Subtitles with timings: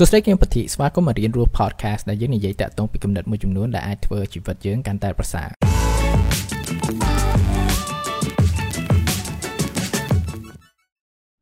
[0.00, 5.48] សួស្តីគឹមពធីស្វាគមន៍មករៀនរស់ podcast ដែលយើងនិយាយតាក់ទងពីគំនិតមួយចំនួនដែលអាចធ្វើជីវិតយើងកាន់តែប្រសើរ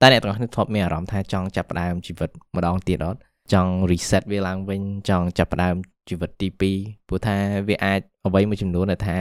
[0.00, 3.20] តើអ្នកទាំងអស់គ្នាធ្លាប់មានអារម្មណ៍ថាចង់ចាប់ផ្ដើមជីវិតម្ដងទៀតអត់
[3.52, 5.74] ចង់ reset វាឡើងវិញចង់ចាប់ផ្ដើម
[6.08, 6.48] ជីវិតទី
[6.78, 7.36] 2ព្រោះថា
[7.68, 9.16] វាអាចអ្វីមួយចំនួនដែលថា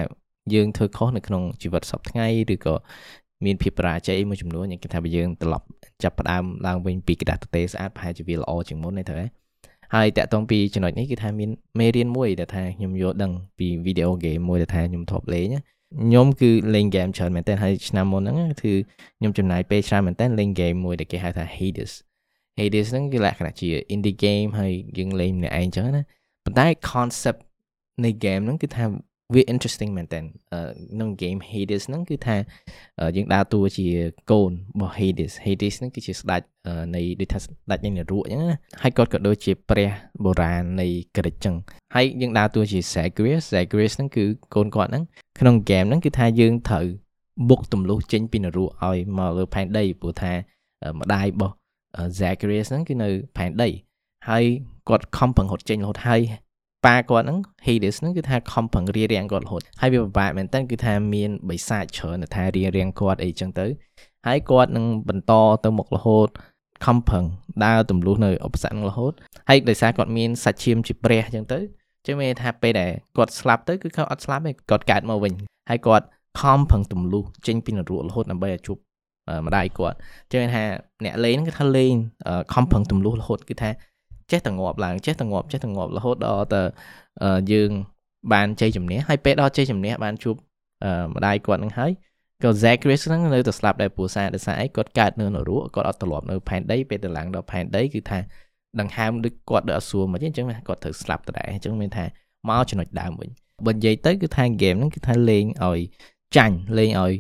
[0.54, 2.76] យើងធ្វើខុសនៅក្នុងជីវិតសពថ្ងៃឬក៏
[3.46, 5.66] មានភាពបរាជ័យមួយចំនួនយ៉ាងគេថាបើយើងត្រឡប់
[6.04, 9.30] ចាប់ផ្ដើមឡើងវិញពីក្រដាស់ទទេស្អាតប្រហែលជាវាល្អជាងមុនទេទៅហើយ
[9.94, 15.48] ហើយតាក់ទងពីចំណុចនេះគឺថាមានមេរៀនមួយដែលថាខ្ញុំយល់ដឹងពីវីដេអូហ្គេមមួយដែលថាខ្ញុំធ្លាប់លេង
[16.02, 18.74] ខ្ញុំគឺលេងហ្គេមច្រើនមែនទែនហើយឆ្នាំមុនហ្នឹងគឺ
[19.20, 21.92] ខ្ញុំចំណាយពេលច្រើនមែនទែនលេងហ្គេមមួយដែលគេហៅថា Hades
[22.58, 26.04] Hades ហ្នឹងគឺលក្ខណៈជា indie game ហើយយើងលេងម្នាក់ឯងចឹងណា
[26.46, 27.40] ប៉ុន្តែ concept
[28.04, 28.84] នៃ game ហ្នឹងគឺថា
[29.34, 32.36] វា interesting មែនតើក្នុង game Hades ហ្នឹងគឺថា
[33.16, 33.88] យើងដើរតួជា
[34.32, 36.42] កូនរបស់ Hades Hades ហ្នឹងគឺជាស្ដេច
[36.96, 39.90] នៃដូចថាស្ដេចនៃនរកអញ្ចឹងណាហើយគាត់ក៏ដូចជាព្រះ
[40.24, 41.56] បុរាណនៃក្រិចអញ្ចឹង
[41.96, 44.24] ហើយយើងដើរតួជា Zagreus Zagreus ហ្នឹងគឺ
[44.56, 45.04] កូនគាត់ហ្នឹង
[45.40, 46.86] ក្នុង game ហ្នឹងគឺថាយើងត្រូវ
[47.50, 50.32] បុកទម្លុះចេញពីនរកឲ្យមកលើផែនដីព្រោះថា
[51.00, 51.54] ម្ដាយរបស់
[52.20, 53.70] Zagreus ហ្នឹងគឺនៅផែនដី
[54.30, 54.44] ហើយ
[54.90, 56.22] គាត់ខំប្រឹងរត់ចេញរហូតហើយ
[56.86, 63.68] ប៉ាគាត់ហ្នឹង Hades ហ្នឹងគឺថាខំប្រឹងរៀបរៀងគាត់រហូតហើយវាពិបាកមែនតើគឺថាមានបិសាចច្រើនថារៀបរៀងគាត់អីចឹងទៅ
[64.28, 66.28] ហើយគាត់នឹងបន្តទៅមុខរហូត
[66.86, 67.26] ខំប្រឹង
[67.66, 69.14] ដើរទម្លុះនៅឧបសគ្គនឹងរហូត
[69.50, 71.60] ហើយដោយសារគាត់មានសាច់ឈាមជាព្រះចឹងទៅ
[72.06, 75.34] ចឹងមានថាពេលដែលគាត់ស្លាប់ទៅគឺគាត់អត់ស្លាប់ទេគាត់កើតមកវិញ
[75.70, 76.06] ហើយគាត់
[76.40, 78.78] ខំប្រឹងទម្លុះចេញពីនរករហូតដើម្បីឲ្យជួប
[79.46, 79.98] ម្ដាយគាត់
[80.32, 80.64] ចឹងមានថា
[81.06, 81.94] អ្នកលេងគឺថាលេង
[82.54, 83.70] ខំប្រឹងទម្លុះរហូតគឺថា
[84.32, 86.62] ចេះតែងាប់ឡើងចេះតែងាប់ចេះតែងាប់រហូតដល់ទៅ
[87.52, 87.70] យើង
[88.34, 90.36] បានជ័យជំនះហើយពេលដល់ជ័យជំនះបានជួប
[91.16, 91.92] ម្ដាយគាត់នឹងហើយ
[92.44, 98.20] ក៏ Zachary ហ្នឹងនៅតែស្លាប់ដែរព្រោះសារដោយសារអីគាត់កើតនៅនរកគាត់អត់ត្រឡប់នៅផែនដីពេលទៅឡើងដល់ផែនដីគឺថា
[98.80, 102.06] ដង្ហើមដូចគាត់ដល់អសួរមកអញ្ចឹងគាត់ត្រូវស្លាប់ដដែលអញ្ចឹងមានថា
[102.50, 103.30] មកចំណុចដើមវិញ
[103.66, 105.80] បើនិយាយទៅគឺថា game ហ្នឹងគឺថាលេងឲ្យ
[106.38, 107.14] ចាញ់លេងឲ្យ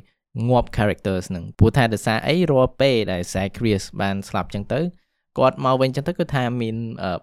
[0.49, 4.79] ងាប់ characters ហ្នឹងព្រោះថាដោយសារអីរាល់ពេលដែល Zachary បានស្លាប់អញ្ចឹងទៅ
[5.37, 6.75] គាត់មកវិញចឹងទៅគឺថាមាន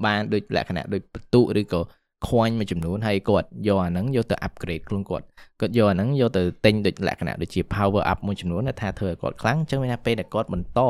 [0.06, 1.81] បានដូចលក្ខណៈដូចបន្ទុឬក៏
[2.27, 5.27] ខ្វាញ់មួយចំនួនហើយគាត់យកអាហ្នឹងយកទៅ upgrade ខ្លួនគាត់
[5.61, 10.81] គាត់យកអាហ្នឹងយកទៅទិញដូចលក្ខណៈដូចជា power up មួយចំនួនថាធ្វើឲ្យគាត់ខ្លាំងអញ្ចឹងមានថាពេលដែលគាត់បន្ត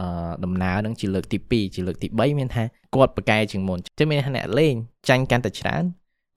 [0.00, 0.06] អឺ
[0.44, 4.74] ដំណើរហ្នឹងជាលើកទី2ជាលើកទី3មានថាគាត់ប្រកែជាងមុនអញ្ចឹងមានថាអ្នកលេង
[5.08, 5.82] ចាញ់កាន់តែច្រើន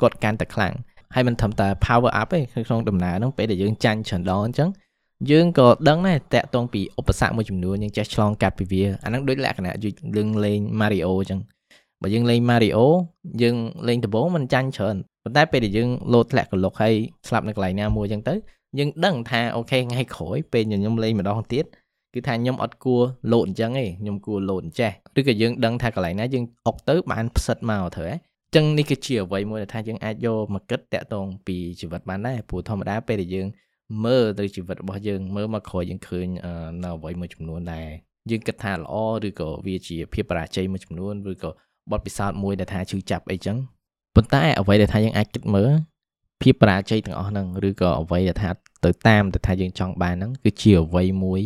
[0.02, 0.74] គាត់កាន់តែខ្លាំង
[1.16, 4.70] ហើយមិនត្រឹមតែ power up ទេក្នុងដំណើរហ្នឹងពេលដែលយើងចាញ់ច្រើនដងអញ្ចឹង
[5.32, 11.40] យើងក៏ដឹងដែរតាក់ទងពីឧបសគ្គមួយចំនួនយើងចេះឆ្លងកាត់ពីវាអាហ្នឹងដូចលក្ខណៈយើងលេង Mario អញ្ចឹង
[12.02, 12.80] បើយើងលេង Mario
[13.42, 13.56] យើង
[13.88, 16.94] លេងដំបូងមិនចាញ់ច្រើនប៉ុន្តែពេលដែលយើងលោតធ្លាក់កលុកហើយ
[17.28, 18.36] ស្លាប់នៅកន្លែងណាមួយអញ្ចឹងទៅ
[18.80, 21.66] យើងដឹងថាអូខេថ្ងៃក្រោយពេលខ្ញុំលេងម្ដងទៀត
[22.14, 23.02] គឺថាខ្ញុំអត់គួរ
[23.34, 28.16] លោតអញ្ចឹងទេខ្ញុំគួរលោតអញ្ចេះឬក៏យើងដឹងថាកន្លែងណាយើងអុកទៅបានផ្សិតមកត្រូវហ៎
[28.56, 33.48] ចឹងនេះគឺជាអ្វីមួយដែលថាយើងអាចយកមកគិតតាក់ទងពីជីវិតបានដែរព្រោះធម្មតាពេលដែលយើង
[34.06, 36.28] មើលទៅជីវិតរបស់យើងមើលមកក្រោយយើងឃើញ
[36.84, 37.90] នៅអ្វីមួយចំនួនដែរ
[38.32, 38.96] យើងគិតថាល្អ
[39.28, 41.50] ឬក៏វាជាភាពបរាជ័យមួយចំនួនឬក៏
[41.92, 43.58] បទពិសោធន៍មួយដែលថាជឿចាប់អីចឹង
[44.16, 45.72] ប៉ុន្តែអ្វីដែលថាយើងអាចគិតមើល
[46.42, 48.50] ភាពបរាជ័យទាំងអស់ហ្នឹងឬក៏អ្វីដែលថា
[48.86, 51.42] ទៅតាមដែលថាយើងចង់បានហ្នឹងគឺជាអ្វីមួយ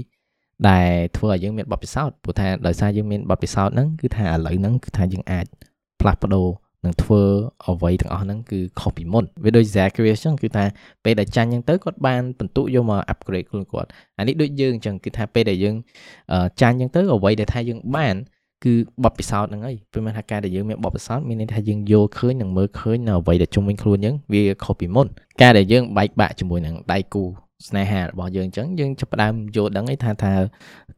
[0.69, 5.45] ដែលធ្វើឲ្យយើងមានបទពិសោធន៍ព្រោះថាដោយសារយើងមានបទពិសោធន៍ហ្នឹងគឺថាឥឡូវហ្នឹងគឺថាយើងអាច
[6.01, 6.47] ផ្លាស់ប្ដូរ
[6.87, 7.21] នឹងធ្វើ
[7.65, 10.63] អ្វីទាំងអស់ហ្នឹងគឺខុសពីមុនវាដូច Zacharias ចឹងគឺថា
[11.03, 15.75] ពេលដែលចាញ់ចឹងទៅគាត់បានបន្ទុកយកមក upgrade ខ្លួនគាត់អានេះដូចយើងចឹងគឺថាពេលដែលយើង
[16.61, 18.15] ចាញ់ចឹងទៅអ្វីដែលថាយើងបាន
[18.65, 25.07] គឺបបពិសោធន៍ហ្នឹងហើយព្រោះមានថាការដែលយើងមានបបពិសោធន៍មានន័យថាយើងយល់ឃើញនិងមើលឃើញនៅអ្វីដែលជុំវិញខ្លួនយើងវាខុសពីមុន
[25.41, 27.23] ការដែលយើងបែកបាក់ជាមួយនឹងដៃគូ
[27.67, 30.31] ស្នេហារបស់យើងអញ្ចឹងយើងចាប់ផ្ដើមយល់ដឹងឯថាថា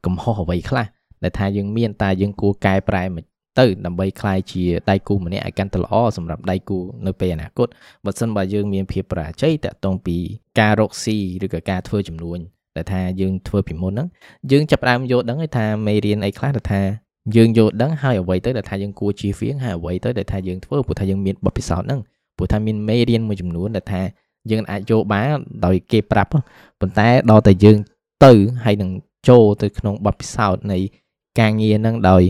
[0.06, 0.85] កំហុសអ្វីខ្លះ
[1.23, 3.23] ដែលថាយើងមានតើយើងគួរកែប្រែមិន
[3.60, 7.69] ទៅដើម្បីคลายជាដៃគូម្នាក់ឲ្យកាន់តែល្អសម្រាប់ដៃគូនៅពេលអនាគត
[8.04, 10.16] បើសិនបើយើងមានភាពប្រាជ័យតាក់ទងពី
[10.60, 12.38] ការរកស៊ីឬក៏ការធ្វើចំនួន
[12.76, 14.08] ដែលថាយើងធ្វើពីមុនហ្នឹង
[14.50, 16.82] យើងចាប់ផ្ដើមយល់ដឹងថាមេរៀនអីខ្លះដែលថា
[17.36, 22.00] យើងយល់ដឹងហើយអ្វីទៅដែលថាយើងគួរជៀសវាងហើយអ្វីទៅដែលថាយើងធ្វើព្រោះថាយើងមានបទពិសោធន៍ហ្នឹង
[22.37, 24.02] ព្រោះថាមានមេរៀនមួយចំនួនដែលថា
[24.50, 26.31] យើងអាចយកបានដោយគេប្រាប់
[26.81, 27.78] ប៉ុន្តែដល់តែយើង
[28.25, 28.32] ទៅ
[28.64, 28.90] ហើយនឹង
[29.28, 30.78] ចូលទៅក្នុងបទពិសោធន៍នៃ
[31.40, 32.22] ការងារហ្នឹងដោយ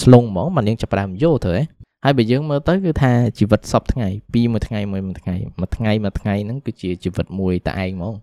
[0.00, 1.62] ស្លងហ្មងមិនយើងចាប់ផ្ដើមយកទៅហ៎
[2.04, 8.14] ហើយបើយើងមើលទៅគឺថាជីវិតសពថ្ងៃពីមួយថ្ងៃមួយមួយថ្ងៃមួយថ្ងៃមួយថ្ងៃហ្នឹងគឺជាជីវិតមួយតែឯងហ្មង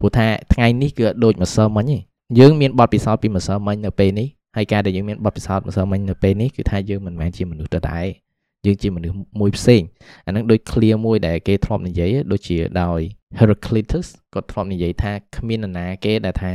[0.00, 1.98] ព្រោះថាថ្ងៃនេះគឺដូចម្សិលមិញទេ
[2.38, 8.06] យើងមានបទពិសោធន៍ពីម្សិលមិញនៅពេលនេះហើយការដែលយើងមានបទពិសោធន៍ម្សិលមិញនៅពេលនេះគឺថាយើងមិនមែនជាមនុស្សដដែល
[8.66, 9.82] យើងជាមនុស្សមួយផ្សេង
[10.26, 13.00] អាហ្នឹងដូច clear មួយដែលគេធ្លាប់និយាយដូចជាដោយ
[13.38, 16.52] Heraclitus គាត់ធ្លាប់និយាយថាគ្មាននរណាគេដែលថា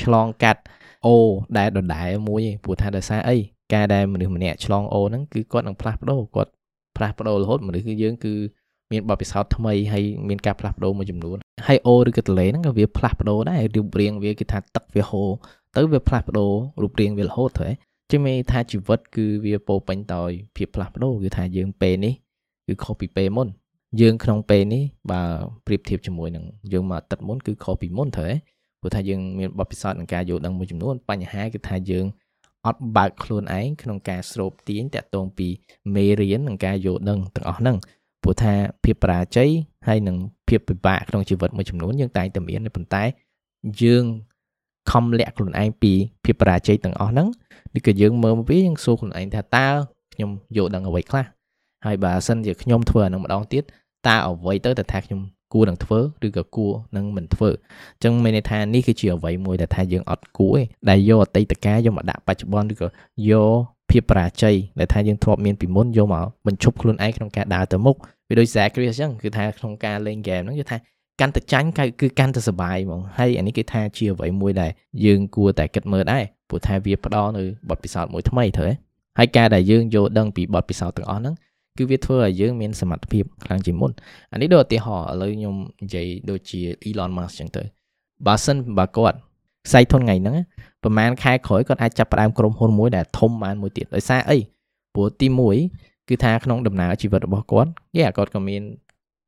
[0.00, 0.60] ឆ្លងកាត់
[1.06, 1.14] អូ
[1.58, 3.36] ដែលដដែលមួយឯងព្រោះថាដោយសារអី
[3.74, 6.50] កការដែលមនុស្សម្នាក់ឆ្លងអូហ្នឹងគឺគាត់នឹងផ្លាស់ប្ដូរគាត់
[6.96, 8.34] ផ្លាស់ប្ដូររហូតមនុស្សគឺយើងគឺ
[8.92, 11.36] មានបទពិសោធន៍ថ្មីហើយមានការផ្លាស់ប្ដូរមួយចំនួន
[11.66, 15.30] ហើយអូឬក៏ទលេហ្នឹងក៏វាផ្លាស់ប្ដូរដែររូបរាងវាគឺថាទឹកវាហូរ
[15.76, 17.68] ទៅវាផ្លាស់ប្ដូររូបរាងវារហូតទៅ
[18.10, 22.14] ជាមេថាជីវិតគឺវាពោពេញដោយភាពផ្លាស់ប្ដូរគឺថាយើងពេលនេះ
[22.66, 23.48] គឺខុសពីពេលមុន
[24.00, 25.22] យើងក្នុងពេលនេះបើ
[25.66, 28.28] ប្រៀបធៀបជាមួយនឹងយើងមកអាទិត្យមុនគឺខុសពីមុនទៅ
[28.80, 32.04] ព្រោះថាយើងមានបទពិសោធន៍ក្នុងការយល់ដឹងមួយចំនួនបញ្ហាគឺថាយើង
[32.66, 35.48] អត់បើកខ្លួនឯងក្នុងការស្រូបទាញតាក់ទងពី
[35.94, 37.76] មេរៀននិងការយល់ដឹងទាំងអស់ហ្នឹង
[38.22, 38.52] ព្រោះថា
[38.84, 39.50] ភាពបរាជ័យ
[39.86, 40.16] ហើយនិង
[40.48, 43.02] ភាពពិបាកក្នុងជីវិតមួយចំនួនយើងតែងតែមានប៉ុន្តែ
[43.82, 44.04] យើង
[44.90, 45.92] ខំលាក់ខ្លួនឯងពី
[46.24, 47.28] ភាពបរាជ័យទាំងអស់ហ្នឹង
[47.76, 49.68] ឬក៏យើងមើលមកវាយើងសួរខ្លួនឯងថាតើ
[50.14, 51.24] ខ្ញុំយល់ដឹងអ្វីខ្លះ
[51.86, 53.62] ហើយបើសិនជាខ្ញុំធ្វើអានឹងម្ដងទៀត
[54.06, 55.20] តើអ្វីទៅដែលថាខ្ញុំ
[55.54, 57.54] គួរនឹងធ្វើឬក៏គួរនឹងមិនធ្វើអ
[57.98, 62.86] ញ្ចឹងមានន័យថានេះគឺជាអ្វីមួយដែលថាយើងអត់គួរទេដែលយកអតីតកាលយកមកដាក់បច្ចុប្បន្នឬក៏
[63.30, 67.96] យកភាពបរាជ័យដែលថាយើងធ្លាប់មានពីមុនយកមកបញ្ឈប់ខ្លួនឯងក្នុងការដើរទៅមុខ
[68.28, 70.76] វាដូច Zachary អញ្ចឹងគឺថាក្នុងការលេងហ្គេមហ្នឹងគឺថា
[71.20, 71.68] កាន់តែចាញ់
[72.00, 74.70] គឺកាន់តែសុបាយហ្មងហើយអានេះគឺថាជាអ្វីមួយដែល
[75.04, 78.66] យើងគួរតែគិតមើលដែរព្រោះថាវាផ្ដល់នៅបទពិសោធន៍មួយថ្មីទៅ
[79.18, 81.34] ហើយការដែលយើងយល់ដឹងពីបទពិសោធន៍ទាំងអស់ហ្នឹង
[81.77, 83.91] គឺវាធ្វើឲ្យយើងមានសមត្ថភាពខ្លាំងជាងមុន
[84.31, 87.63] អានេះដូចឧទាហរណ៍ឥឡូវខ្ញុំនិយាយដូចជា Elon Musk ចឹងទៅ
[88.27, 89.17] បើសិនបើគាត់
[89.67, 90.35] ខ្សែធនថ្ងៃហ្នឹង
[90.83, 94.37] ប្រហែលខែក្រោយគាត់អាចចាប់ផ្ដើមក្រុមហ៊ុនមួយដែលធំបានមួយទៀតដោយសារអី
[94.93, 95.27] ព្រោះទី
[95.69, 98.61] 1គឺថាក្នុងដំណើរជីវិតរបស់គាត់យេគាត់ក៏មាន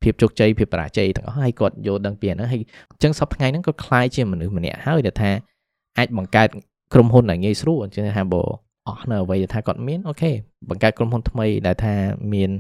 [0.03, 2.61] ភាពជោគជ័យភាពបរាជ័យទាំងអស់ហើយគាត់យល់ដឹងពីអាហ្នឹងហើយ
[2.91, 5.31] អញ្ចឹងសប្តាហ៍ថ្ងៃហ្នឹងគាត់คล้ายជាមនុស្សម្នាក់ហើយដែលថា
[5.97, 6.49] អាចបង្កើត
[6.93, 8.43] ក្រុមហ៊ុនដែលងាយស្រួលអញ្ចឹងថាបើ
[8.88, 10.32] អស់នៅអ្វីដែលថាគាត់មានអូខេ
[10.68, 11.94] បង្កើតក្រុមហ៊ុនថ្មីដែលថា
[12.34, 12.50] មាន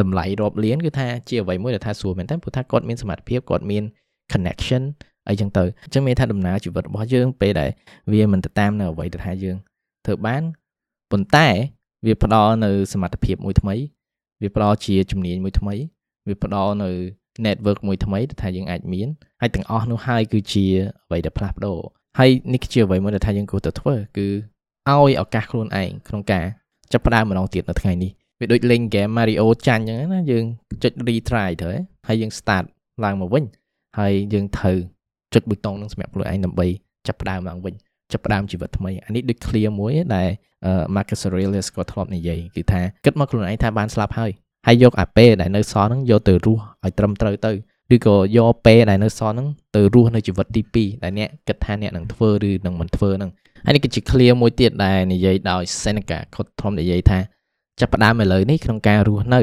[0.00, 3.84] តម្លៃរាប់លានគឺថាជាអ្វីមួយដែលថាស្រួលមែនតើព្រោះថាគាត់មានសមត្ថភាពគាត់មាន
[4.32, 4.82] connection
[5.28, 7.70] អីចឹងទៅអញ្ចឹងមានថាដំណើរជីវិតរបស់យើងពេលដែល
[8.12, 9.56] វាមិនទៅតាមនៅអ្វីដែលថាយើង
[10.06, 10.42] ធ្វើបាន
[11.10, 11.48] ប៉ុន្តែ
[12.06, 13.74] វាផ្ដល់នៅសមត្ថភាពមួយថ្មី
[14.42, 15.74] វាផ្ដល់ជាជំនាញមួយថ្មី
[16.28, 16.90] វាផ្ដល់នៅ
[17.46, 19.08] network មួយថ្មីដែលថាយើងអាចមាន
[19.40, 20.64] ហើយទាំងអស់នោះហើយគឺជា
[21.06, 21.78] អ្វីដែលផ្លាស់ប្ដូរ
[22.18, 24.26] ហើយនេះគឺជាអ្វីមួយដែលថាយើងគួរតែធ្វើគឺ
[24.90, 26.44] ឲ្យឱកាសខ្លួនឯងក្នុងការ
[26.92, 28.10] ចាប់ផ្ដើមម្ដងទៀតនៅថ្ងៃនេះ
[28.40, 30.44] វាដូចលេងហ្គេម Mario ចាញ់អញ្ចឹងណាយើង
[30.82, 31.70] ចុច retry ទៅ
[32.08, 32.64] ហើយយើង start
[33.04, 33.44] ឡើងមកវិញ
[33.98, 34.78] ហើយយើងត្រូវ
[35.34, 36.66] ចុចប៊ូតុងនឹងសម្រាប់ខ្លួនឯងដើម្បី
[37.06, 37.74] ចាប់ផ្ដើមឡើងវិញ
[38.12, 40.28] ចាប់ផ្ដើមជីវិតថ្មីអានេះដូច clear មួយដែល
[40.94, 44.30] Marcus Aurelius ក៏ធ្លាប់និយាយគឺថាគិតមកខ្លួនឯងថាបានស្លាប់ហើយ
[44.66, 47.52] ហើយយកអាពេលដែលនៅសល់ហ្នឹងយកទៅរស់ឲ្យត្រឹមត្រូវទៅ
[47.94, 53.30] ឬក៏យកពេលដែលនៅសល់ហ្នឹងទៅរស់នៅជីវិតទី2ដែលអ្នកគិតថាអ្នកនឹងធ្វើឬនឹងមិនធ្វើហ្នឹង
[53.66, 57.18] ហើយនេះគឺជា clear មួយទៀតដែលនិយាយដោយ Seneca គាត់ធំនិយាយថា
[57.80, 59.40] ចាប់ផ្ដើមឥឡូវនេះក្នុងការរស់នៅ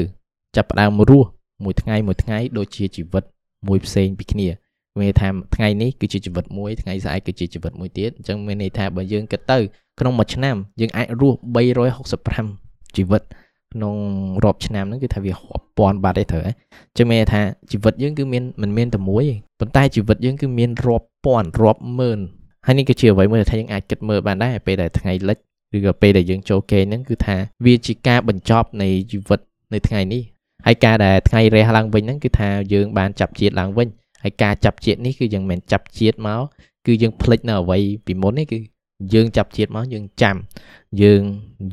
[0.55, 1.29] ចាប់ផ្ដើមរស់
[1.63, 3.23] មួយថ្ងៃមួយថ្ងៃដូចជាជីវិត
[3.67, 4.47] មួយផ្សេងពីគ្នា
[4.99, 9.57] មានថាថ្ងៃនេះគឺជាជីវិតមួយថ្ងៃស្អែកគឺជាជីវិតមួយទៀតអញ្ចឹងមានន័យថាបើយើងគិតទៅ
[9.99, 11.37] ក្នុងមួយឆ្នាំយើងអាចរស់
[12.15, 13.21] 365ជីវិត
[13.73, 13.95] ក្នុង
[14.43, 17.41] រាប់ឆ្នាំហ្នឹងគឺថាវារាប់ពាន់បាត់ទេត្រូវហ៎អញ្ចឹងមានថា
[17.71, 22.19] ជីវិតយើងគឺមានមិនមានតែមួយទេប៉ុន្តែជីវិតយើងគឺមានរាប់ពាន់រាប់ម៉ឺន
[22.65, 25.37] ហើយនេះគឺជាអ្វីមួយដែលថាយើងអាចគិតមើលបានដែរពេលដែលថ្ងៃលិច
[25.75, 29.39] ឬក៏ពេលដែលយើងចូលគេហ្នឹងគឺថាវាជាការបញ្ចប់នៃជីវិត
[29.73, 30.21] នៅថ្ងៃនេះ
[30.65, 33.87] ហើយការដែលថ្ងៃរះឡើងវិញហ្នឹងគឺថាយើងបានចាប់ជាតិឡើងវិញ
[34.23, 36.41] ហើយការចាប់ជាតិនេះគឺយើងមិនចាប់ជាតិមក
[36.85, 38.57] គឺយើងភ្លេចនៅអ្វីពីមុននេះគឺ
[39.13, 40.35] យើងចាប់ជាតិមកយើងចាំ
[41.01, 41.21] យើង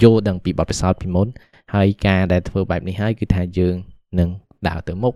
[0.02, 1.28] យល់ដឹងពីបទពិសោធន៍ពីមុន
[1.74, 3.74] ហើយការដែលធ្វើបែបនេះហើយគឺថាយើង
[4.18, 4.28] នឹង
[4.68, 5.14] ដើរទៅមុខ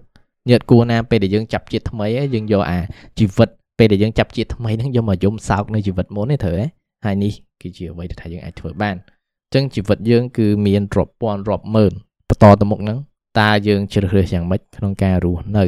[0.48, 2.78] ញាតិគួរណាពេលដែលយើងចាប់ជាតិថ្មីយើងយកអា
[3.18, 6.66] ជីវិត ពេលដែលយើងចាប់ជាតិថ្មីហ្នឹងយកមកយំសោកនៅជីវិតមុនទេត្រូវហ៎
[7.04, 11.92] ហើយនេះគឺជាអ្វីដែលថាយើងអាចធ្វើបានអញ្ចឹងជីវិតយើងគឺមានរាប់ពាន់រាប់ម៉ឺន
[12.28, 12.98] បន្តទៅមុខហ្នឹង
[13.40, 15.64] តើយើងជ្រើសរើសយ៉ាងម៉េចក្នុងការរស់នៅ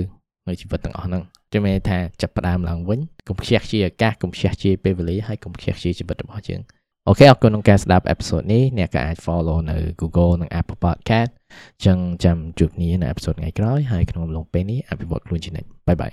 [0.49, 1.23] នៅជីវិតទាំងអស់ហ្នឹង
[1.53, 6.61] ចាំមែនថាចាប់ផ្ដើមឡើងវិញកុំខ្ជះខ្ជាយឱកាសកុំខ្ជះខ្ជាយពេលវេលាហើយកុំខ្ជះខ្ជាយជីវិតរបស់យើង
[7.09, 11.31] okay អរគុណក្នុងការស្ដាប់ episode នេះអ្នកក៏អាច follow នៅ Google និង Apple Podcast
[11.85, 16.13] ចឹងចាំជួបគ្នានៅ episode ថ្ងៃក្រោយហើយក្នុងអំឡុងពេលនេះអភិវឌ្ឍខ្លួនជានិច្ច bye bye